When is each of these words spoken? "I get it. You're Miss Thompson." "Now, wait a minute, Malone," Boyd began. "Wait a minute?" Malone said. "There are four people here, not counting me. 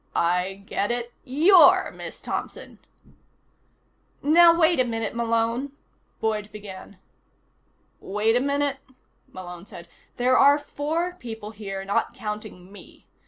"I 0.15 0.63
get 0.65 0.89
it. 0.89 1.13
You're 1.23 1.91
Miss 1.91 2.21
Thompson." 2.23 2.79
"Now, 4.23 4.59
wait 4.59 4.79
a 4.79 4.83
minute, 4.83 5.13
Malone," 5.13 5.73
Boyd 6.19 6.51
began. 6.51 6.97
"Wait 7.99 8.35
a 8.35 8.39
minute?" 8.39 8.77
Malone 9.31 9.67
said. 9.67 9.87
"There 10.17 10.39
are 10.39 10.57
four 10.57 11.15
people 11.19 11.51
here, 11.51 11.85
not 11.85 12.15
counting 12.15 12.71
me. 12.71 13.05